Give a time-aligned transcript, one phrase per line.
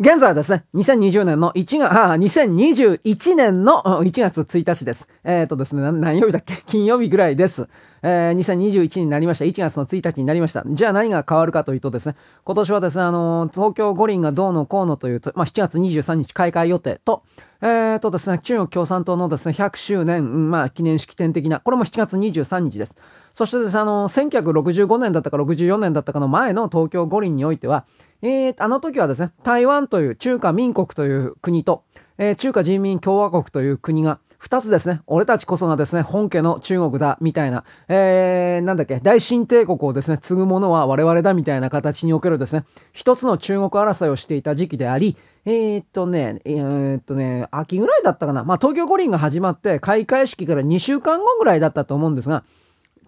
[0.00, 5.06] 現在はですね、2020年の1月、あ、2021年の1月1日です。
[5.24, 6.54] えっ、ー、とですね、何曜日だっけ？
[6.64, 7.68] 金曜日ぐらいです。
[8.02, 9.44] えー、2021になりました。
[9.44, 10.64] 1月の1日になりました。
[10.66, 17.22] じゃあ何が変わるかというとですね、今年はですね、あのー、東京五輪がどうのこうのというと、まあ、7月23日開会予定と、
[17.60, 22.94] えー、とですね、中国共産党のですね、100周年、まあ、記念式典的な、これも7月23日です。
[23.34, 27.84] そしてですね、あの、1965年だったか64年だったかの前の東京五輪においては、
[28.22, 31.84] えー、あの時はですね、台湾という中華民国という国と、
[32.18, 48.44] えー、中華人民共和国という国が、二つですね、俺たちこそがですね、本家の中国だ、みたいな、えー、なんだっけ、大清帝国をですね、継ぐ者は我々だ、みたいな形におけるですね、一つの中国争いをしていた時期であり、えー、っとね、えー、っとね、秋ぐらいだったかな。
[48.44, 52.44] まあ、東京五輪が始まって開会式から2週間後ぐらいだったと思うんですが、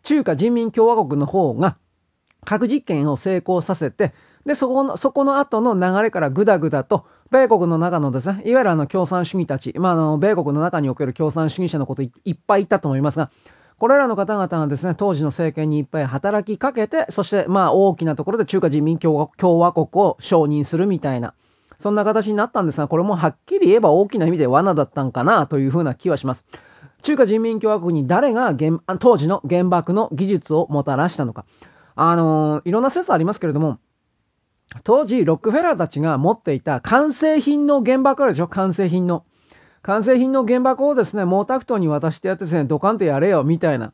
[0.02, 1.76] 中華人民共和国の方が
[2.44, 4.12] 核実験を成功させて、
[4.46, 13.30] で、そこの、そこの後の流れからぐだぐだと、米国の中のですね、いわゆるあの共産主義たち、まあ、あの、米国の中における共産主義者のこといっぱいいたと思いますが、
[13.78, 21.34] これらの方々がですね、当時の政権にいっぱい働きかけて、そしてまあ大きなところで中華人民共和国を承認するみたいな、
[21.78, 26.44] そんな形になったんですが、これもはっきり言えば大きな意味で罠だったんかなというふうな気はします。
[27.02, 28.54] 中華人民共和国に誰が
[29.00, 31.44] 当時の原爆の技術をもたらしたのか。
[31.96, 33.78] あのー、いろんな説ありますけれども、
[34.84, 38.48] 当時ロックフェラーたちが持っていた完成品の原爆あるでしょ？
[38.48, 39.24] 完成品の。
[39.82, 43.92] 完成品の原爆をですね、毛沢東に渡してやってですね、ドカンとやれよ、みたいな。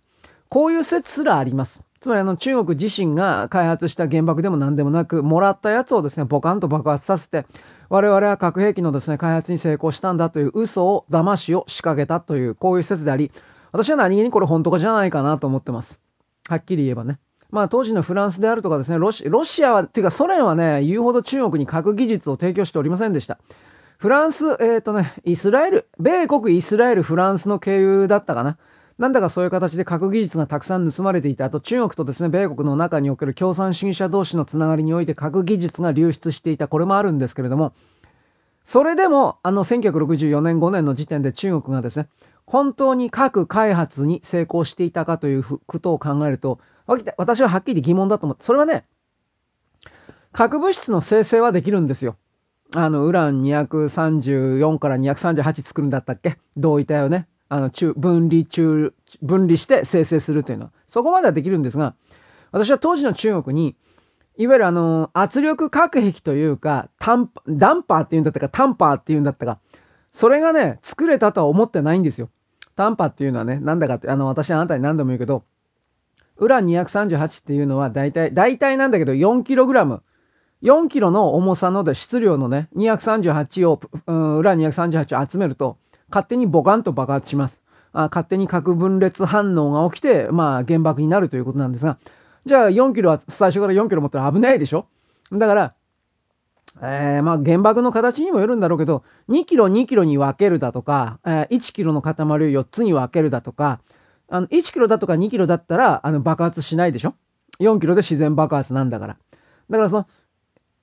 [0.49, 1.81] こういう説すらあります。
[2.01, 7.47] つまりあの中国自身が開発した原爆でも何でもなく、もらったやつをですね、ボカンと爆発させて、
[7.89, 13.33] 我々は核兵器のですね、開発に成功したんだという嘘を、騙しを仕掛けたという、こういう説であり、
[13.73, 15.99] 私は何気にこれ本当かじゃないかなと思ってます。
[16.49, 17.19] はっきり言えばね。
[17.51, 23.39] まあ当時のフランスであるとかですね、ロシロシアは、っていうかソ連はね、言うほど中国に核技術を提供しておりませんでした。
[23.99, 28.59] フランス、えっ、ー、とね、イスラエル、米国、イスラエル、フランスの経由だったかな。
[28.99, 31.45] なんだかそういう形で核技術がたくさん盗まれていた。
[31.47, 36.69] あと中国とですね、米国の中における共産主義者同士のつながりにおいて核技術が流出していた。
[36.69, 37.73] これもあるんですけれども、
[38.65, 42.09] それでも、あの1964年5年の時点で中国がですね、
[42.45, 46.59] 本当に核開発に成功していたかということを考えると、
[47.17, 48.85] 私ははっきり疑問だと思って、それはね、
[50.33, 52.17] 核物質の生成はできるんですよ。
[52.75, 56.39] あの、ウラン234から238作るんだったっけ？
[56.57, 57.29] 同位体をね。
[57.51, 61.95] あの、中、分離中、分離して生成するというのは、そこまではできるんですが、
[62.53, 63.75] 私は当時の中国に、
[64.37, 69.59] いわゆるあの、圧力核壁というか、タンダンパーっていうんだったか、タンパーっていうんだったか、
[70.13, 72.29] それがね、作れたとは思ってないんですよ。
[72.77, 75.43] タンパーっていうのはね、なんだかって、あの、私はあなたに何度も言うけど、
[76.39, 80.01] ウラン238っていうのは大体、大体なんだけど 4kg。
[80.63, 85.79] 4キロの重さの質量のね、238を、うん、ウラン238を集めると、
[86.11, 87.63] 勝手にボカンと爆発します。
[87.93, 91.99] あ勝手に核分裂反応が起きて、まあ原爆になるということなんですが、
[92.45, 94.87] じゃあ4キロは最初から4キロ持ったら危ないでしょ？
[95.33, 95.75] だから、
[96.83, 103.81] えー、まあ原爆の形にもよるんだろうけど、2キロ2キロに分けるだとか、えー、1キロの塊を4つに分けるだとか、
[104.29, 107.15] あの1キロだとか2キロだったらあの爆発しないでしょ
[107.61, 109.17] ?4 キロで自然爆発なんだから。
[109.71, 110.07] だからその、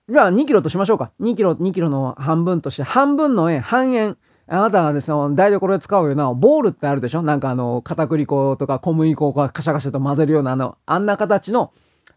[0.10, 1.12] じゃあ2キロとしましょうか。
[1.20, 4.18] 2キロ、2キロの半分として、半分の円、半円、
[4.48, 7.24] あなたがですね、台所で使うような、ボールってあるでしょ？
[7.24, 11.72] なんかあの、片栗粉とか小麦粉をカシャカシャと混ぜるような、あの、あんな形の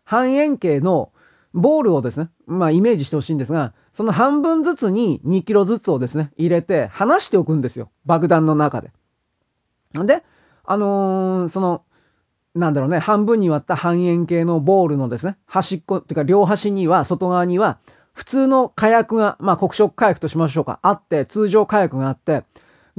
[0.05, 1.11] 半円形の
[1.55, 7.91] ボールをですね、まあイメージしてほしいんですが、その半分ずつに2キロずつをですね、入れて離しておくんですよ。
[8.05, 8.93] 爆弾の中で。
[9.95, 10.23] で、
[10.71, 11.83] あのー、その、
[12.55, 17.79] なんだろうね、半分に割った半円形のボールのですね、端っこ、っていうか両端には、外側には、
[18.13, 22.45] 普通の火薬が、まあ黒色火薬としましょうか、あって、通常火薬があって、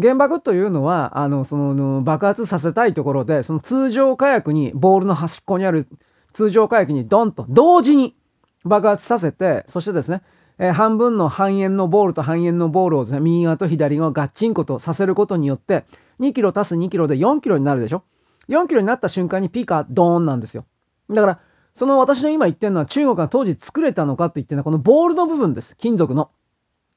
[0.01, 5.87] 原爆というのは、あの、その、爆発させたいところで、その通常火薬に、ボールの端っこにある
[6.33, 8.15] 通常火薬にドンと同時に
[8.63, 10.21] 爆発させて、そしてですね、
[10.57, 15.85] えー、半分の半円のボールと半円のボールをですね、右側と左側ガッチンコとさせることによって、
[16.19, 18.03] 2キロ足す2キロで4キロになるでしょ
[18.49, 20.65] ?4 キロになった瞬間にピカドーンなんですよ。
[21.09, 21.39] だから、
[21.75, 25.75] その私の今言ってるのは中国が当時作れたのかと言ってるのはこのボールの部分です。
[25.77, 26.29] 金属の。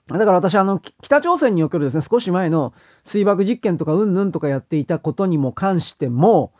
[0.08, 2.74] だから私あの、北朝鮮におけるですね、少し前の
[3.04, 6.52] 水爆実験とかうんぬんとかやっていたことにも関しても、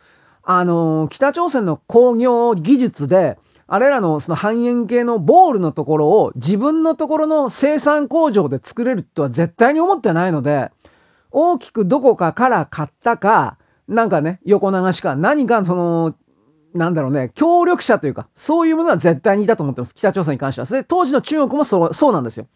[0.45, 10.71] あのー、北朝鮮の工業技術で、あれらのその半円形のボールのところを自分のところの生産工場で作れるとは絶対に思ってないので、
[11.33, 13.59] 大きくどこかから買ったか、
[13.89, 16.15] なんかね、横流しか、何かその、
[16.75, 19.95] なんだろうね、協力者というか、そういうものは絶対にいたと思ってます。
[19.95, 20.67] 北朝鮮に関しては。
[20.67, 22.47] で、当時の中国もそう、そうなんですよ。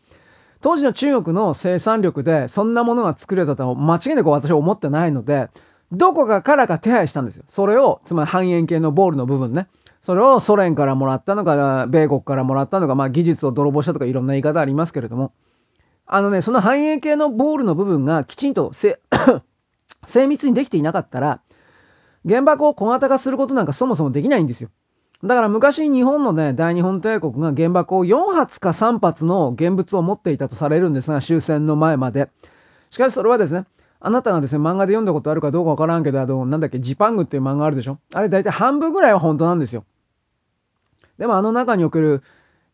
[0.61, 5.49] 当時の中国の生産力でそんなものが作れたとは間違いなく私は思ってないので、
[5.93, 7.44] どこかからか手配したんですよ。
[7.49, 9.69] それを、つまり半円形のボールの部分ね。
[10.02, 15.32] それをソ連からもらったのか、米国からもらったのか、まあ技術を泥棒したとかいろんな言い方ありますけれども、
[16.06, 18.73] あのね、その半円形のボールの部分がきちんと
[20.06, 21.41] 精密にできていなかったら、
[22.26, 24.70] 原爆を小型化することなんかそもそもできないんですよ。
[25.25, 32.31] だから昔日本のね、大日本帝国が原爆を4発か3発の現物を持っていたとされるんですが、終戦の前まで。
[32.91, 33.64] しかしそれはですね、
[33.99, 37.99] あなたがですね、漫画で読んだことあるかどうかわからんけど、あの、なんだっけ、ジパングっていう漫画あるでしょ？
[38.14, 39.85] あれ大体半分ぐらいは本当なんですよ。
[41.19, 42.23] でもあの中における、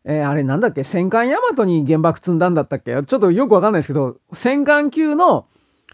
[0.05, 0.83] えー、あれなんだっけ？
[0.83, 2.93] 戦艦ヤマトに原爆積んだんだったっけ？
[3.03, 5.45] ちょっとよくわかんないですけど、戦艦級の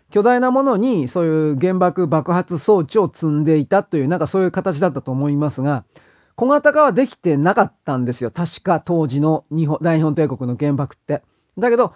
[0.09, 5.83] 巨大なものにそういう原爆爆発装置を積んでいたという、なんかそういう形だったと思いますが、
[6.35, 8.31] 小型化はできてなかったんですよ。
[8.31, 11.21] 確か当時の日本、大日本帝国の原爆って。
[11.57, 11.93] だけど、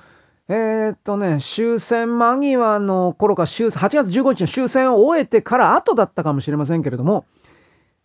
[0.49, 7.25] えー、っとね、終戦間際の頃か、8月15日の終戦を終えてから後だったかもしれませんけれども、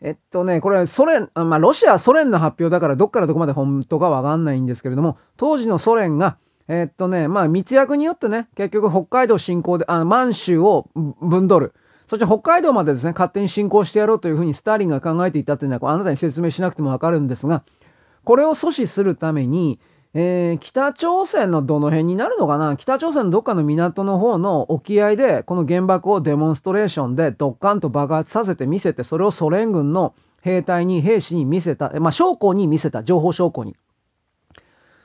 [0.00, 11.75] えっとね、これ、ソ連、まあ、ロシア、ソ連の発表だから、どっからどこまで本当かわかんないんですけれども、当時のソ連が、えっとね、まあ、密約によってね、結局北海道侵攻で、あの、満州を分取る。
[12.06, 17.65] そして北海道までですね、勝手に侵攻してやろうというふうにスターリンが考えていたというのは、あなたに説明しなくてもわかるんですが、
[18.25, 19.81] これを阻止するために、
[20.14, 22.76] えー、北朝鮮のどの辺になるのかな？
[22.76, 33.76] 北朝鮮のどっかの港の方の沖合で、この原爆をデモンストレーションでドッカンと爆発させて見せて、それをソ連軍の兵隊に、兵士に見せた、まあ、将校に見せた、情報将校に。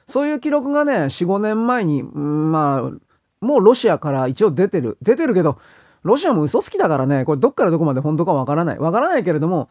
[0.08, 4.98] そういう記録がね、4、5年前に、まあ、もうロシアから一応出てる。
[5.02, 5.58] 出てるけど、
[6.04, 8.80] ロシアも嘘つきだからね、これどっからどこまで本当かわからない。
[8.80, 9.70] わからないけれども、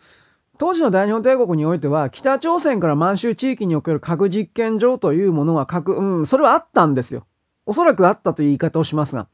[0.62, 7.26] 当時の大日本帝国においては、北朝鮮から満州地域における核実験場というものは核、うん、それはあったんですよ。
[7.66, 9.26] おそらくあったという言い方をしますが。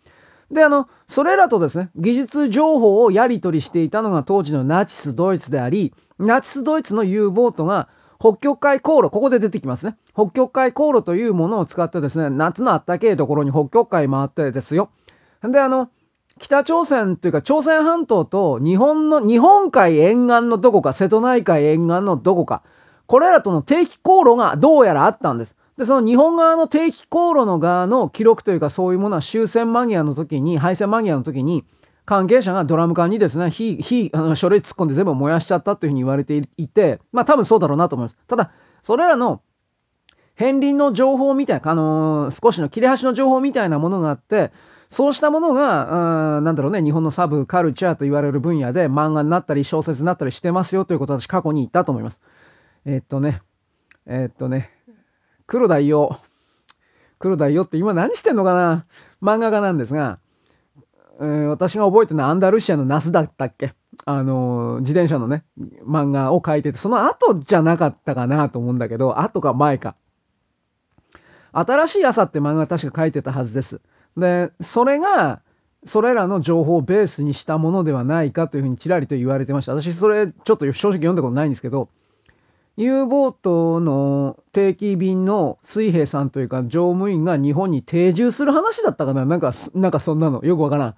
[0.50, 9.98] で、あの、それらとですね、技術情報をやり取りしていたのが当時のナチスドイツであり、ナチスドイツの U ボートが北極海航路、ここで出てきますね。
[10.14, 14.88] 北極海航路というものを使ってですね、夏のあったけえところに北極海回ってですよ。
[15.42, 15.90] で、あの、
[16.38, 22.62] 北朝鮮というか朝鮮半島と日本の、日本海沿岸のどこか、瀬戸内海沿岸のどこか、
[23.06, 25.56] これらとの定期航路がどうやらあったんです。
[25.76, 31.64] で、その日本側の定期航路の側の記録というかそういうものは終戦間際の時に、敗戦間際の時に、
[32.04, 38.18] 関係者がドラム缶にですね、火、火、あの、書類突っ込んで全部燃やしちゃったというふうに言われていて、まあ多分そうだろうなと思います。
[38.26, 38.50] ただ、
[38.82, 39.42] それらの
[40.38, 44.52] 片鱗の情報みたいな、あのー、少しの切れ端の情報みたいなものがあって、
[44.90, 52.20] そうしたものが、なんだろうね、日本のサブカルチャーと言われる分野で漫画になったり小説になったりしてますよということを私過去に言ったと思います。
[52.86, 53.42] え、っとね、
[54.06, 54.70] え、っとね、
[55.46, 56.18] 黒田伊代。
[57.18, 58.86] 黒田伊代って今何してんのかな？
[59.22, 60.18] 漫画家なんですが、
[61.20, 63.74] えー、私が覚えてるのはアンダルシアのナスだったっけ？
[64.04, 65.44] あのー、自転車のね、
[65.84, 69.96] 漫画を描いてて、その後じゃなかったかなと思うんだけど、後か前か。
[71.52, 73.80] 新しい朝って漫画確か書いてたはずです。
[74.16, 75.40] で、それが、
[75.84, 79.80] それらの情報をベースにしたものではないかというふうにちらりと言われてました。
[79.80, 81.88] 私、それちょっと正直読んだことないんですけど、
[82.76, 89.24] U ボートの定期便の水兵さんというか乗務員が日本に定住する話だったかな？
[89.24, 90.94] なんか、なんかそんなのよくわからん。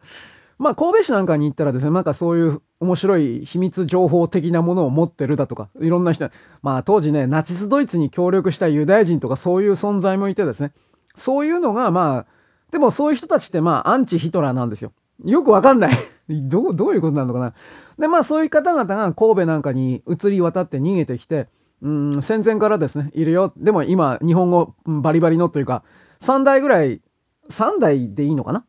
[0.58, 6.28] まあ、神戸市なんかに行ったらですね、なんかそういう面白い秘密情報的なものを持ってるだとか、いろんな人、
[6.62, 10.73] まあ当時ね、ナチスドイツに協力したユダヤ人とかそういう存在もいてですね、
[11.16, 12.26] そういうのがまあ、
[12.70, 14.92] でもそういう人たちってまあアンチヒトラーなんですよ。
[15.24, 15.92] よくわかんない
[16.28, 17.54] どう、どういうことなのかな。
[17.98, 21.48] で、まあそういう方々が神戸なんかに移り渡って逃げてきて、
[21.82, 23.52] うん、戦前からですね、いるよ。
[23.56, 25.82] でも今、日本語バリバリのというか、
[26.20, 27.00] 3代ぐらい、
[27.48, 28.64] 3代でいいのかな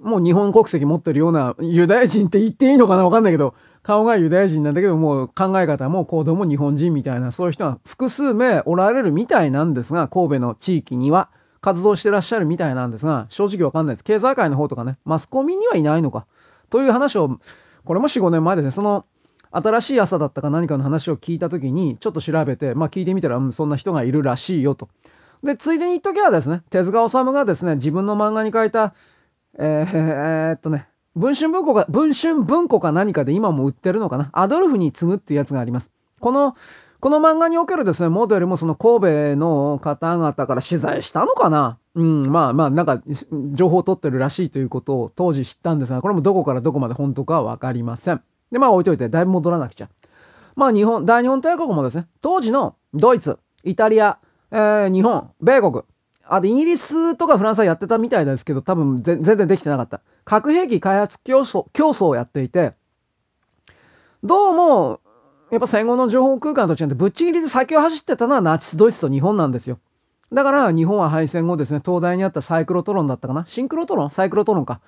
[0.00, 11.30] もう日本国籍持ってるようなユダヤ人って言っていいのかなわかんないけど、顔がユダヤ人なんだけど、もう考え方も行動も日本人みたいな、そういう人が複数名おられるみたいなんですが、神戸の地域には。
[11.64, 14.04] 活動してらっしゃるみたいなんですが、正直わかんないです。
[14.04, 16.26] 経済界の方とかね、マスコミにはいないのか。
[16.68, 17.40] という話を、
[17.86, 19.06] これも4、5年前ですね、その、
[19.50, 24.90] 新しい朝だったか何かの話を聞いたときに、ちょっと調べて、まあ聞いてみたら、うん、そんな人がいるらしいよと。
[25.42, 28.92] で、ついでに言っときゃですね、手塚治虫がですね、自分の漫画に書いた、
[29.58, 34.28] えー、えー、っとね、文春文庫か、文春文庫か何かで今も売ってるのかな。
[34.34, 35.90] アドルフに次ぐっていうやつがあります。
[36.20, 36.56] この
[37.04, 41.76] この漫画におけるですね、モデルもその神戸の方々から取材したのかな？
[41.94, 43.02] うん、まあまあ、なんか、
[43.52, 48.22] 情報を取ってるらしいということを当時知ったんですが、これもどこからどこまで本当かはわかりません。
[48.50, 49.90] で、まあ置いといて、だいぶ戻らなくちゃ。
[50.56, 54.16] まあ日本、大日本帝国もですね、当時のドイツ、イタリア、
[54.50, 55.82] えー、日本、米国、
[56.26, 60.00] あとイギリスとかフランスはやってたみたいですけど、多分全然できてなかった。
[60.24, 62.72] 核兵器開発競争、競争をやっていて、
[64.22, 65.00] どうも、
[65.54, 69.78] やっぱ戦後の情報空間と違ってぶっちぎりで先を走ってたのはナチスドイツと日本なんですよ。
[70.32, 74.80] だから日本は敗戦後ですね、東大にあったサイクロトロンだったかなシンクロトロンサイクロトロンか。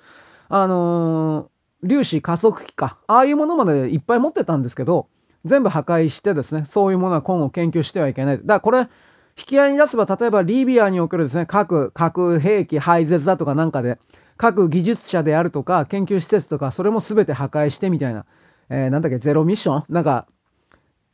[0.49, 2.97] あのー、粒子加速器か。
[3.07, 5.07] ああいうものまでいっぱい持ってたんですけど、
[5.45, 8.37] 全部破壊してですね、そういうものは今後研究してはいけない。
[8.39, 13.99] だからこれ、引き合いに出せば、例えばリビアにおけるですね、核、核兵器廃絶だとかなんかで、
[14.35, 18.25] 各技術者であるとか、研究施設とか、それも全て破壊してみたいな、
[18.69, 19.83] えー、なんだっけ、ゼロミッション？
[19.89, 20.25] なんか、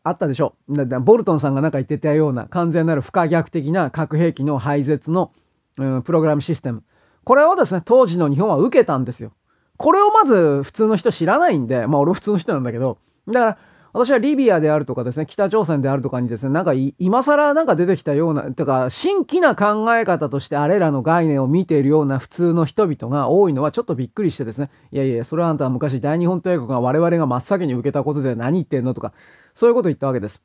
[0.04, 0.56] あったでしょ。
[0.68, 5.32] ボルトンさんがなんか言ってたような完全なる不可逆的な核兵器の廃絶の、
[5.78, 6.84] うん、プログラムシステム。
[7.24, 9.32] これをですね、当時の日本は受けたんですよ。
[9.78, 13.58] これをまず普通の人知らないんで、まあ俺普通の人なんだけど、だから
[13.94, 29.14] 私はリビアであるとかですね、北朝鮮であるとかにですね、なんか今更なんか出てきたような、とか、新規な考え方としてあれらの概念を見ているような普通の人々が多いのはちょっとびっくりしてですね、いやいや、それはあんたは昔大日本帝国が我々が真っ先に受けたことで何言ってんのとか、
[29.54, 30.42] そういうこと言ったわけです。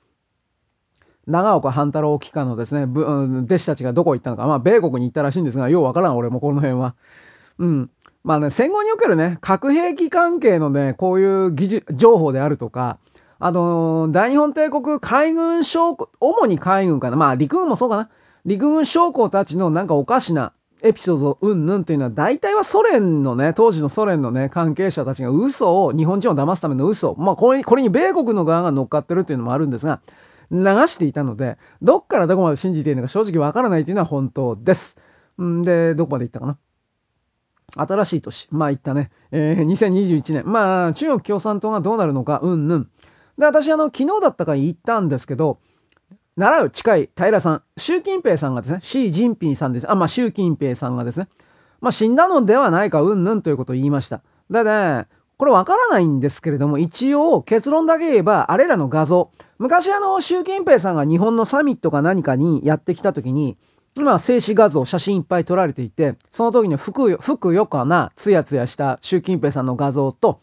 [1.26, 6.94] 長岡半太郎機関のですね、弟子たちがどこ行ったのか、まあ、米国に行ったらしいんですが、ようわからん、俺もこの辺は。
[7.58, 7.90] うん。
[8.24, 12.98] まあね、戦後におけるね、核兵器関係のね、こういう技術、情報であるとか、
[13.40, 17.16] あの、大日本帝国海軍将校、主に海軍かな。
[17.16, 18.10] まあ陸軍もそうかな。
[18.44, 20.52] 陸軍将校たちのなんかおかしな
[20.82, 27.14] エピソードうんぬんっていうのは大体はソ連のね、当時のソ連のね、関係者たちが嘘を、日本人を騙すための嘘。
[27.16, 30.00] まあこれに、これに米国の側が乗っかってるっていうのもあるんですが、
[30.50, 34.96] 流していたので、どっからどこまで信じているのか正直わからないというのは本当です。
[35.40, 36.58] んで、どこまで行ったかな。
[37.76, 38.48] 新しい年。
[38.50, 39.10] まあ言ったね。
[39.30, 40.50] えー、2021年。
[40.50, 42.90] まあ、中国共産党がどうなるのか、うんぬん。
[43.38, 45.58] で、私、あの、昨日だったか言ったんですけど、
[46.36, 49.90] 習う近い平さん、習近平さんがですね、シー・ジンピンさんです。
[49.90, 51.28] あ、まあ、習近平さんがですね、
[51.80, 54.22] まあ、死んだのではないか、うんぬんということを言いました。
[54.50, 63.56] でね、これわからないんですけれども、一応結論だけ言えば、あれらの画像、昔あの、習近平さんが日本のサミットか何かにやってきた時に、
[63.96, 70.40] 今、静止画像、写真いっぱい撮られていて、その時にふくよ、ふくよかな、つやつやした習近平さんの画像と、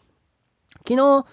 [0.86, 1.26] 昨日、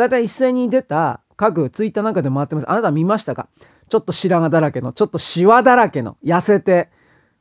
[0.00, 2.70] だいたい一斉に出た各ツイッターなんかで回ってます。
[2.70, 3.48] あなた見ましたか？
[3.88, 6.90] ちょっと白髪だらけの、ちょっとシワだらけの、痩せて、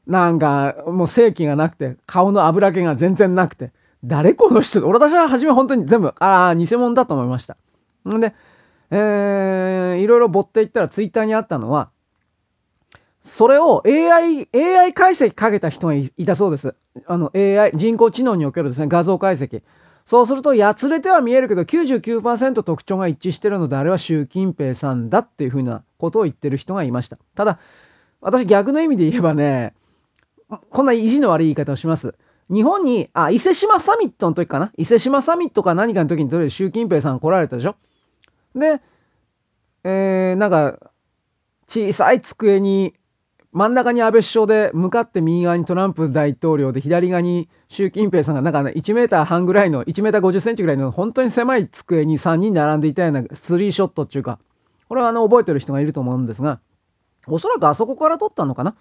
[0.07, 3.71] なんか、もう正気がなくて、顔の油気が全然なくて、
[4.03, 4.79] 誰この人？
[4.87, 7.57] 俺私は初め本当に全部、ああ、偽物だと思いました。
[8.07, 8.33] んで、
[8.89, 11.91] えー、いろいろぼっていったらツイッターにあったのは、
[13.23, 16.73] それを AI、AI 解析かけた人がいたそうです。
[17.05, 19.61] あの AI、人工知能におけるですね、画像解析。
[20.09, 27.19] そうすると、やつれては見えるけど、99%特徴が一致してるので、あれは習近平さんだっていうふうなことを言ってる人がいました。
[27.35, 27.59] ただ、
[28.19, 29.75] 私逆の意味で言えばね、
[30.71, 32.15] こんな意地の悪い言い方をします。
[32.49, 34.71] 日本に、あ、伊勢志摩サミットの時かな？
[34.77, 37.75] 伊勢志摩サミットか何かの時にとりあえず習近平さん来られたでしょ？
[38.55, 38.81] で、
[39.83, 40.91] えー、なんか、
[41.67, 42.95] 小さい机に
[43.51, 54.37] 真ん中に安倍首相で、向かって右側にトランプ大統領で、左側に習近平さんが、なんかね、1メーター半ぐらいの、1メーター50センチぐらいの、本当に狭い机に3人並んでいたようなスリーショットっていうか、
[54.87, 56.59] これはあの、覚えてる人がいると思うんですが、
[57.25, 58.75] おそらくあそこから撮ったのかな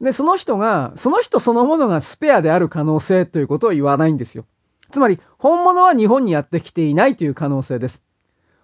[0.00, 4.46] で、その人が、その人そのものがスペアである可能性ということを言わないんですよ。
[4.90, 8.02] つまり、本物は日本にやってきていないという可能性です。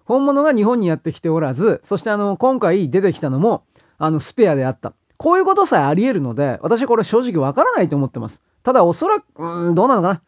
[0.05, 3.63] 本物が日本にやってきておらず、そしてあの、今回出てきたのも、
[3.99, 4.93] あの、スペアであった。
[5.19, 8.41] こういうことさえあり得るので、私これ正直わからないと思ってます。
[8.63, 10.21] ただおそらく、うん、どうなのかな。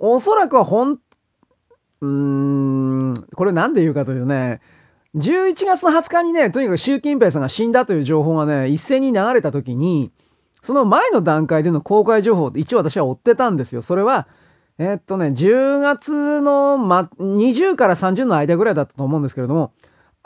[0.00, 4.60] おそらくはほん、うーん、これなんで言うかというとね、
[5.14, 10.10] 11月の20日にね、とにかく習近平さんが死んだという情報がね、一斉に流れた時に、
[10.64, 13.82] その前の段階での公開情報一応私は追ってたんですよ。
[13.82, 14.26] それは、
[14.78, 19.72] えー、っとね、10月の、ま、20から30の間ぐらいだったと思うんですけれども、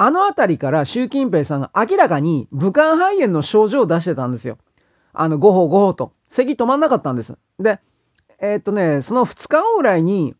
[0.00, 4.56] あの辺りから習近平さんが明らかに武漢肺炎の症状を出してたんですよ。
[5.12, 6.12] あの、ごほごほと。
[6.28, 7.36] 咳止まんなかったんです。
[7.58, 7.80] で、
[8.38, 10.36] えー、っとね、その2日後ぐらいに、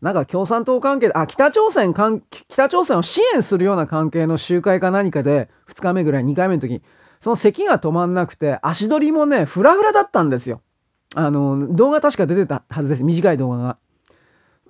[0.00, 6.82] なんか共産党関係で、あ、北朝鮮関、北朝鮮を支援するような関係の集会か何かで、2日目ぐらい、2回目の時、
[7.20, 10.62] その咳が止まんなくて、足取りもね、フラフラだったんですよ。
[11.14, 13.04] あの、動画確か出てたはずです。
[13.04, 13.76] 短い動画が。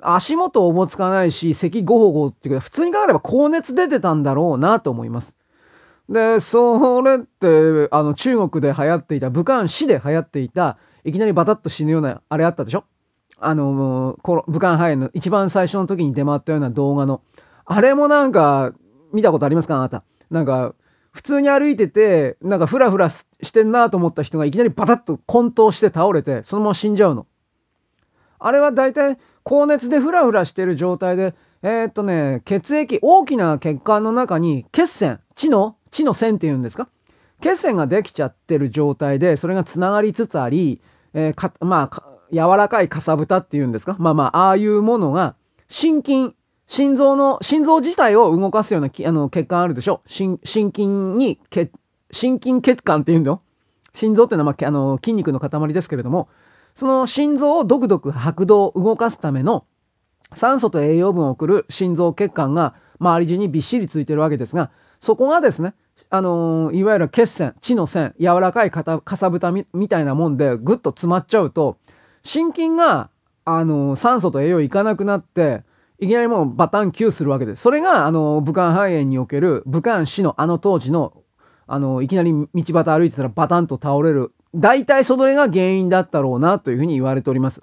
[0.01, 5.37] 足元おぼつかないし、咳ごほごっていうか、普通に考えれば高熱出てたんだろうなと思います。
[6.09, 12.85] で、それって、あの、中国で流行っていた、武漢市で流行っていた、いきなりバタッと死ぬような、あれあったでしょ？
[13.39, 17.21] あの、武漢肺炎の一番最初の時に出回ったような動画の。
[17.65, 18.73] あれもなんか、
[19.13, 19.77] 見たことありますか？
[19.77, 20.03] あなた。
[20.31, 20.75] なんか、
[21.11, 27.27] 普通に歩いてて、なんかフラフラしてんなと思った人がいきなりバタッと混沌して倒れて、そのまま死んじゃうの。
[28.39, 36.91] あれは大体高熱でフラフラしてる状態で、えー、っとね、血液、大きな血管の中に血栓、血の、血の線っていうんですか？
[37.41, 40.83] 血栓ができちゃってる状態で、それが繋がりつつあり、
[41.15, 43.97] えー、か、まあ、柔らかいかさぶたっていうんですか？
[43.99, 45.35] まあまあ、ああいうものが、
[45.71, 46.35] 心筋、
[46.67, 50.03] 心臓の、心臓自体を動かすようなあの血管あるでしょ？
[50.05, 51.73] 心心筋に血、
[52.11, 53.41] 心筋血管って言うんだよ。
[53.95, 56.29] 心臓っていうのは、まあ、あの筋肉の塊ですけれども、
[56.79, 59.67] その心臓をドクドク拍動、動かすための
[60.37, 64.71] 酸素と栄養分を送る心臓血管が周り中にびっしりついてるわけですが、
[65.01, 65.75] そこがですね、
[66.09, 71.79] あのー、いわゆる血栓、血の線、柔らかいかさぶたみたいなもんでぐっと詰まっちゃうと、
[72.23, 73.11] 心筋が、
[73.45, 75.65] あのー、酸素と栄養いかなくなって、
[75.99, 77.63] いきなりもうバタンキューするわけです。
[77.63, 81.25] それが、あの、武漢肺炎における武漢市のあの当時の、
[81.67, 84.33] あのいきなり道端歩いてたらバタンと倒れる。
[84.55, 87.63] 大体それが原因だったろうなというふうに言われております。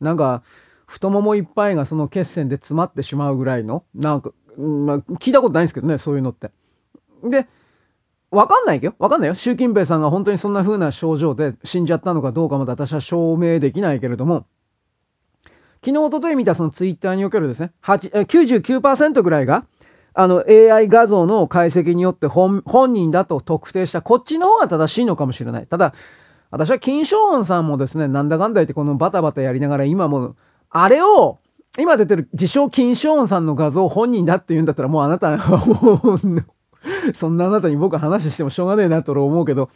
[0.00, 0.42] なんか、
[0.86, 6.50] 太ももいっぱいがその血栓で詰まってしまうぐらいの、なんか、まあ、聞いたことないんですけどね、そういうのって。
[7.24, 7.46] で、
[8.30, 9.34] わかんないけど、わかんないよ。
[9.34, 14.46] 習近平さんが本当にそんな風な症状で死んじゃったのかどうかまだ私は証明できないけれども、
[15.84, 19.66] 昨日、おととい見たそのツイッターにおけるですね、99%ぐらいが、
[20.18, 22.62] あの AI 画像の解析によって本
[22.92, 25.66] 人だと特定したこっちの方が正しいのかもしれない。
[25.66, 25.92] ただ、
[26.50, 30.36] 私は金正恩さんもですね、なんだかんだ言ってこのバタバタやりながら今も
[30.70, 31.38] あれを、
[31.78, 35.38] 今出てる自称金正恩さんの画像本人だって言うんだったらもうあなた、
[37.14, 39.70] そんなあなたに僕話してもしょうがねえなと俺思うけど、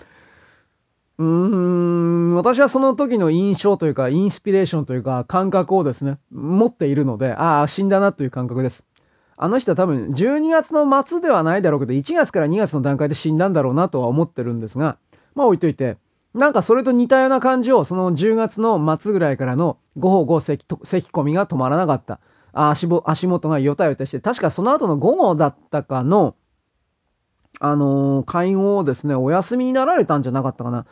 [1.18, 8.86] うーん、私はその時の印象というか、インスピレーションというか、感覚をですね、持っているので、ああ、死んだなという感覚です。
[9.36, 14.96] あの人は多分12月の末ではないだろうけど、1月から2月の段階で死んだんだろうなとは思ってるんですが、
[15.34, 15.98] まあ置いといて、
[16.34, 22.20] なんかそれと似たような感じを、その10月の末ぐらいからの午後5咳咳込みが止まらなかった。
[22.52, 26.36] 足足元がよたよたして、確かその後の午後だったかの、
[27.60, 30.86] あのー、会合をですね、お休みになられたんじゃなかったかな。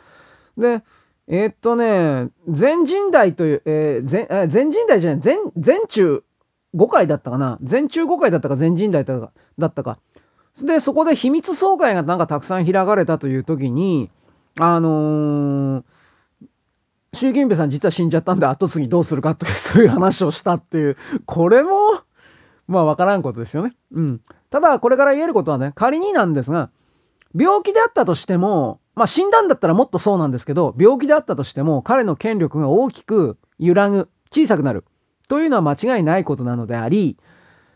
[0.57, 0.83] で、
[1.27, 6.23] えー、っとね、全人代という、えー、全、えー、全人代じゃない、全、全中
[6.75, 7.57] 5回だったかな。
[7.61, 9.31] 全中5回だったか、全人代だ
[9.67, 9.99] ったか。
[10.61, 14.09] で、そこで秘密総会がなんかたくさん開かれたという時に、
[14.59, 15.83] あのー、
[17.13, 21.69] 習近平さん実は死んじゃったんで後継ぎどうするかというそういう話をしたっていう、これも、
[22.67, 23.73] まあわからんことですよね。
[23.93, 24.21] うん。
[24.49, 26.69] ただ、これから言えることはね、仮になんですが、
[27.35, 34.83] 病気であったとしても、まあ死んだんだったらもっとそうなんですけど、病気であったとしても、彼の権力が大きく揺らぐ、小さくなる、
[35.29, 37.17] というのは間違いないことなのであり、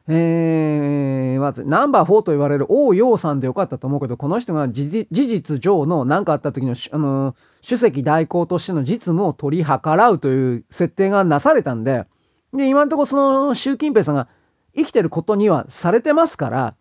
[0.07, 12.05] えー、まず、ナンバー4と言われる王陽さんでよかったと思うけど、この人が事実上の何かあった時の、あの、主席代行としての実務を取り計らうという設定がなされたんで、
[12.53, 14.27] で、今のところその習近平さんが
[14.75, 16.75] 生きてることにはされてますから、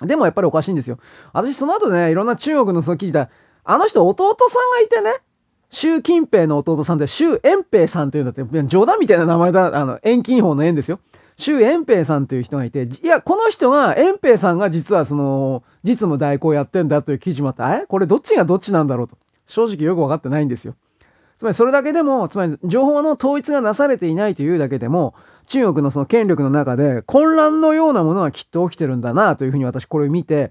[0.00, 0.98] でもやっぱりおかしいんですよ。
[1.32, 3.30] 私その後ね、いろんな中国のその聞いた、
[3.62, 5.22] あの人弟さんがいてね、
[5.70, 10.98] 習近平の弟さんで、習遠平さんっていうんだって、冗談みたいな名前だ、あの、遠近法の縁ですよ。
[11.38, 19.16] 周遠平さんという人がいて、いや、この人が、遠平さんが実はその、実務代行やってんだという記事もあって、えこれどっちがどっちなんだろうと。
[19.46, 20.74] 正直よくわかってないんですよ。
[21.38, 25.14] つまりそれだけでも、つまり情報の統一がなされていないというだけでも、
[25.46, 30.50] 中国のその権力の中で混乱のようなものがきっと起きてるんだなというふうに私これを見て、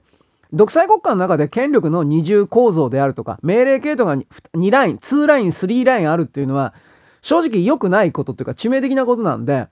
[0.53, 4.15] 独裁国家の中で権力の二重構造であるとか、命令系統が
[4.55, 6.73] 2ライン、2ライン、3ラインあるっていうのは、
[7.21, 9.67] 正直良くないことっていうか致命的なことなんで、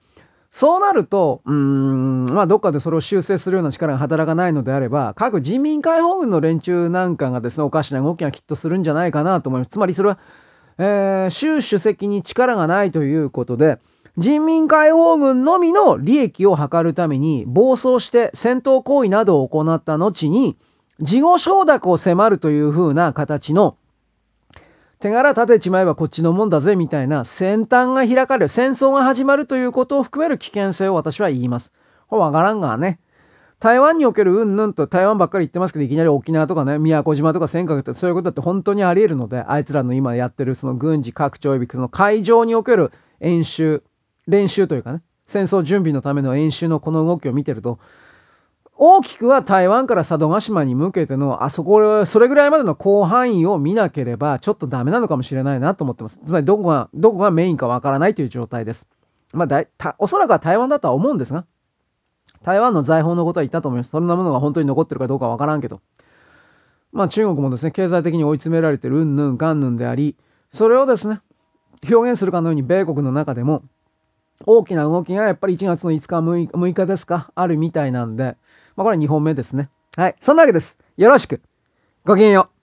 [0.55, 9.71] そうなると、うーん、まあ、どっかでそれを修正するような力が働かないのであれば、各人民解放軍の連中なんかがですね、おかしな動きがきっとするんじゃないかなと思います。
[9.71, 10.17] つまりそれは、
[10.77, 13.79] えー、習主席に力がないということで、
[14.17, 20.55] 人民解放軍のみの利益を図るために暴走して戦闘行為などを行った後に、
[21.01, 23.75] 事後承諾を迫るという風な形の
[24.99, 31.73] 手柄立てちまえばこっちのもんだぜみたいな先端が開かれる、戦争が始まるということを含める危険性を私は言います。
[32.07, 32.99] これわからんがね。
[33.59, 43.83] 台湾におけるうんぬんと台湾ばっかり言ってますけど、いきなり沖縄とかね、宮古島とか尖閣ってそういうことだって本当にあり得るので、あいつらの今やってるその軍事拡張及びその海上における演習、
[44.27, 47.79] 練習というかね、戦争準備のための演習のこの動きを見てると、
[48.77, 56.19] 大きくは台湾から佐渡島に向けての、あそこ、それぐらいまでの広範囲を見なければ、ちょっとダメなのかもしれないなと思ってます。
[56.25, 58.89] つまり、どこが、どこがメインかわからないという状態です。
[59.33, 61.45] まあ、だいた、おそらくは台湾だとは思うんですが、
[62.43, 63.91] 台湾の財宝のことは言ったと思います。
[63.91, 65.79] そんなものが本当に残ってるかどうかわからんけど。
[66.91, 70.17] まあ、中国もですね、経済的に追い詰められてる、うんぬんかんぬんであり、
[70.51, 71.21] それをですね、
[71.89, 73.63] 表現するかのように、米国の中でも、
[74.45, 78.35] 大きな動きがやっぱり1月の5日6日ですか、あるみたいなんで、
[78.75, 79.69] まあ、これ2本目ですね。
[79.95, 80.15] はい。
[80.21, 80.77] そんなわけです。
[80.97, 81.41] よろしく。
[82.05, 82.54] ごきげんよう。